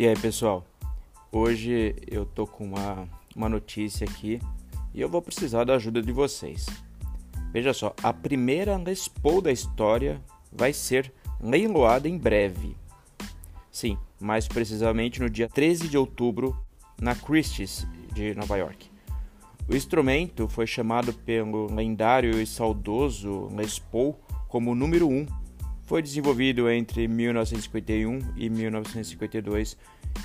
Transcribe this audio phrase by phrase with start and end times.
[0.00, 0.64] E aí, pessoal?
[1.32, 4.40] Hoje eu tô com uma, uma notícia aqui
[4.94, 6.66] e eu vou precisar da ajuda de vocês.
[7.52, 10.22] Veja só, a primeira Les Paul da história
[10.52, 12.76] vai ser leiloada em breve.
[13.72, 16.56] Sim, mais precisamente no dia 13 de outubro
[17.00, 17.84] na Christie's
[18.14, 18.88] de Nova York.
[19.68, 25.26] O instrumento foi chamado pelo lendário e saudoso Les Paul como número 1
[25.88, 29.74] foi desenvolvido entre 1951 e 1952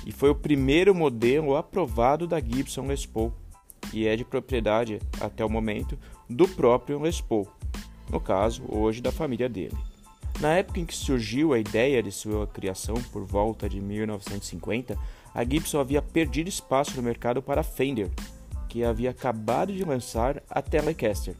[0.04, 3.32] e foi o primeiro modelo aprovado da Gibson Les Paul
[3.90, 7.48] e é de propriedade, até o momento, do próprio Les Paul,
[8.10, 9.74] no caso, hoje da família dele.
[10.38, 14.98] Na época em que surgiu a ideia de sua criação, por volta de 1950,
[15.34, 18.10] a Gibson havia perdido espaço no mercado para a Fender,
[18.68, 21.34] que havia acabado de lançar a Telecaster.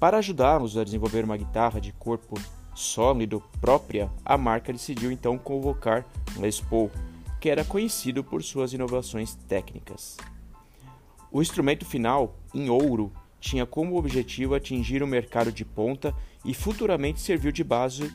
[0.00, 2.34] Para ajudá-los a desenvolver uma guitarra de corpo
[2.74, 6.90] sólido própria, a marca decidiu então convocar Les Paul,
[7.40, 10.16] que era conhecido por suas inovações técnicas.
[11.32, 17.20] O instrumento final, em ouro, tinha como objetivo atingir o mercado de ponta e futuramente
[17.20, 18.12] serviu de base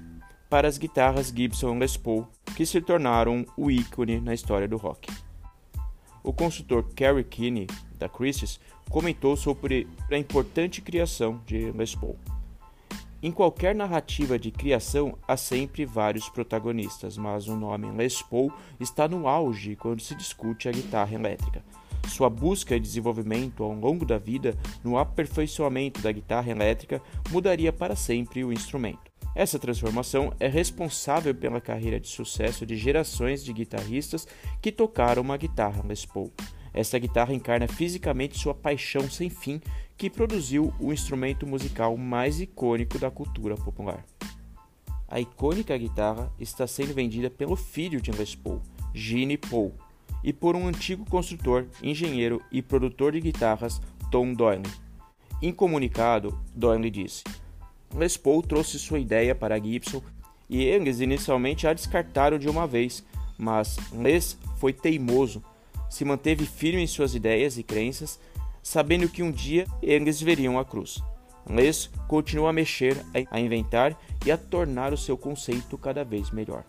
[0.50, 5.12] para as guitarras Gibson Les Paul, que se tornaram o ícone na história do rock.
[6.23, 8.59] O consultor Kerry Kinney, da Christie's,
[8.90, 12.17] comentou sobre a importante criação de Les Paul.
[13.24, 19.08] Em qualquer narrativa de criação há sempre vários protagonistas, mas o nome Les Paul está
[19.08, 21.64] no auge quando se discute a guitarra elétrica.
[22.08, 27.96] Sua busca e desenvolvimento ao longo da vida no aperfeiçoamento da guitarra elétrica mudaria para
[27.96, 29.12] sempre o instrumento.
[29.34, 34.28] Essa transformação é responsável pela carreira de sucesso de gerações de guitarristas
[34.62, 36.32] que tocaram uma guitarra Les Paul.
[36.74, 39.62] Essa guitarra encarna fisicamente sua paixão sem fim,
[39.98, 44.04] que produziu o instrumento musical mais icônico da cultura popular.
[45.08, 48.62] A icônica guitarra está sendo vendida pelo filho de Les Paul,
[48.94, 49.74] Gene Paul,
[50.24, 54.64] e por um antigo construtor, engenheiro e produtor de guitarras, Tom Doyle.
[55.42, 57.24] Em comunicado, Doyle disse:
[57.94, 60.02] Les Paul trouxe sua ideia para Gibson
[60.50, 63.06] e eles inicialmente a descartaram de uma vez,
[63.38, 65.44] mas Les foi teimoso
[65.90, 68.19] se manteve firme em suas ideias e crenças,
[68.66, 71.00] sabendo que um dia eles veriam a cruz.
[71.48, 72.98] Les continua a mexer,
[73.30, 73.96] a inventar
[74.26, 76.64] e a tornar o seu conceito cada vez melhor.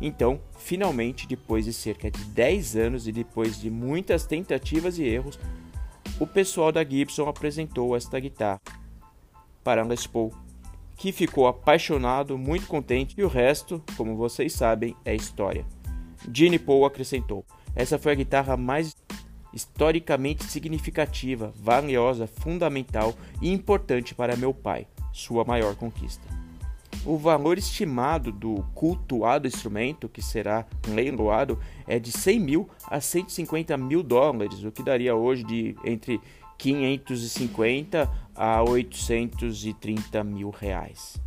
[0.00, 5.38] Então, finalmente, depois de cerca de 10 anos e depois de muitas tentativas e erros,
[6.18, 8.62] o pessoal da Gibson apresentou esta guitarra
[9.62, 10.32] para Les Paul,
[10.96, 15.66] que ficou apaixonado, muito contente, e o resto, como vocês sabem, é história.
[16.32, 17.44] Gene Paul acrescentou:
[17.74, 18.96] essa foi a guitarra mais
[19.56, 26.28] historicamente significativa, valiosa, fundamental e importante para meu pai, sua maior conquista.
[27.06, 33.76] O valor estimado do cultuado instrumento, que será leiloado, é de 100 mil a 150
[33.78, 36.20] mil dólares, o que daria hoje de entre
[36.58, 41.18] 550 a 830 mil reais.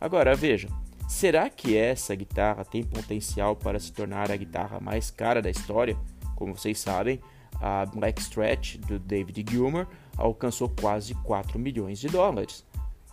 [0.00, 0.68] Agora veja,
[1.12, 5.96] Será que essa guitarra tem potencial para se tornar a guitarra mais cara da história?
[6.34, 7.20] Como vocês sabem,
[7.60, 9.86] a Black Stretch do David Gilmour
[10.16, 12.64] alcançou quase 4 milhões de dólares.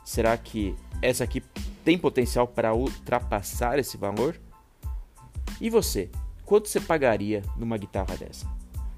[0.03, 1.43] Será que essa aqui
[1.83, 4.39] tem potencial para ultrapassar esse valor?
[5.61, 6.09] E você,
[6.45, 8.47] quanto você pagaria numa guitarra dessa?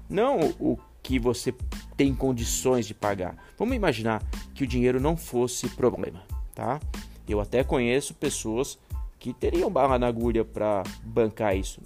[0.08, 1.52] Não o que você
[1.96, 3.36] tem condições de pagar.
[3.58, 4.22] Vamos imaginar
[4.54, 6.22] que o dinheiro não fosse problema,
[6.54, 6.80] tá?
[7.28, 8.78] Eu até conheço pessoas
[9.22, 11.80] que teriam barra na agulha para bancar isso.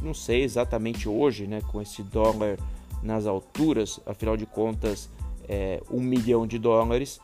[0.00, 2.56] Não sei exatamente hoje, né, com esse dólar
[3.02, 5.10] nas alturas, afinal de contas,
[5.48, 7.20] é, um milhão de dólares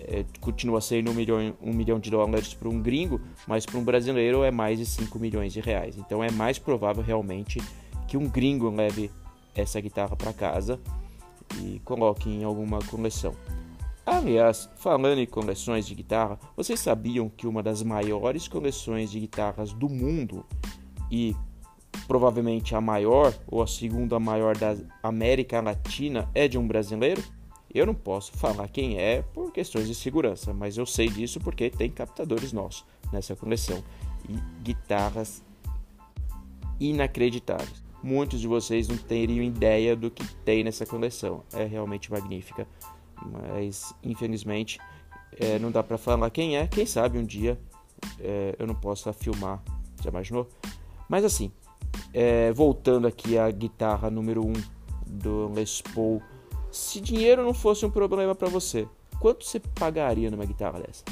[0.00, 3.84] é, continua sendo um milhão, um milhão de dólares para um gringo, mas para um
[3.84, 5.96] brasileiro é mais de 5 milhões de reais.
[5.96, 7.58] Então é mais provável realmente
[8.06, 9.10] que um gringo leve
[9.54, 10.78] essa guitarra para casa
[11.58, 13.34] e coloque em alguma coleção.
[14.04, 19.72] Aliás, falando em coleções de guitarra, vocês sabiam que uma das maiores coleções de guitarras
[19.72, 20.44] do mundo
[21.10, 21.36] e
[22.06, 27.22] provavelmente a maior ou a segunda maior da América Latina é de um brasileiro?
[27.72, 31.70] Eu não posso falar quem é por questões de segurança, mas eu sei disso porque
[31.70, 33.82] tem captadores nossos nessa coleção
[34.28, 35.42] e guitarras
[36.80, 37.84] inacreditáveis.
[38.02, 41.44] Muitos de vocês não teriam ideia do que tem nessa coleção.
[41.52, 42.66] É realmente magnífica
[43.26, 44.78] mas infelizmente
[45.38, 46.66] é, não dá para falar quem é.
[46.66, 47.58] Quem sabe um dia
[48.18, 49.62] é, eu não possa filmar,
[50.02, 50.48] já imaginou?
[51.08, 51.50] Mas assim,
[52.12, 54.52] é, voltando aqui à guitarra número 1 um
[55.06, 56.22] do Les Paul,
[56.70, 58.86] se dinheiro não fosse um problema para você,
[59.18, 61.04] quanto você pagaria numa guitarra dessa?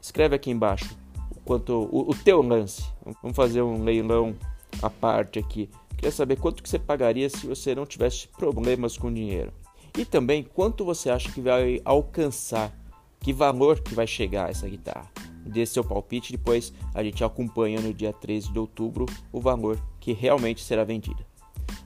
[0.00, 0.96] Escreve aqui embaixo
[1.44, 2.84] quanto o, o teu lance.
[3.22, 4.34] Vamos fazer um leilão
[4.82, 5.70] à parte aqui.
[5.96, 9.52] Queria saber quanto que você pagaria se você não tivesse problemas com dinheiro.
[9.96, 12.72] E também quanto você acha que vai alcançar,
[13.20, 15.10] que valor que vai chegar essa guitarra.
[15.46, 20.12] Dê seu palpite, depois a gente acompanha no dia 13 de outubro o valor que
[20.12, 21.24] realmente será vendida.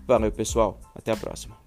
[0.06, 0.81] Valeu, pessoal.
[0.94, 1.57] Até a próxima.